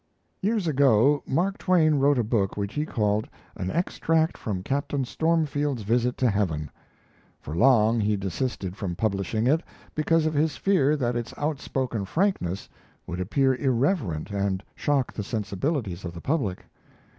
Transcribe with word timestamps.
Years 0.41 0.65
ago, 0.65 1.21
Mark 1.27 1.59
Twain 1.59 1.93
wrote 1.99 2.17
a 2.17 2.23
book 2.23 2.57
which 2.57 2.73
he 2.73 2.87
called 2.87 3.29
'An 3.55 3.69
Extract 3.69 4.35
from 4.35 4.63
Captain 4.63 5.05
Stormfield's 5.05 5.83
Visit 5.83 6.17
to 6.17 6.29
Heaven'. 6.31 6.71
For 7.39 7.55
long 7.55 7.99
he 7.99 8.17
desisted 8.17 8.75
from 8.75 8.95
publishing 8.95 9.45
it 9.45 9.61
because 9.93 10.25
of 10.25 10.33
his 10.33 10.57
fear 10.57 10.97
that 10.97 11.15
its 11.15 11.35
outspoken 11.37 12.05
frankness 12.05 12.67
would 13.05 13.19
appear 13.19 13.53
irreverent 13.53 14.31
and 14.31 14.63
shock 14.73 15.13
the 15.13 15.21
sensibilities 15.23 16.03
of 16.03 16.15
the 16.15 16.21
public. 16.21 16.65